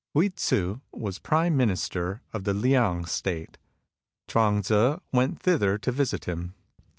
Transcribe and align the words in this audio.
Hui 0.15 0.29
Tzu 0.31 0.79
was 0.91 1.19
prime 1.19 1.55
minister 1.55 2.23
in 2.33 2.41
the 2.41 2.55
Liang 2.55 3.05
State. 3.05 3.59
Chuang 4.27 4.63
Tzu 4.63 4.97
went 5.13 5.39
thither 5.39 5.77
to 5.77 5.91
visit 5.91 6.25
him. 6.25 6.55